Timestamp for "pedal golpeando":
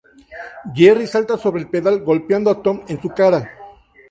1.69-2.49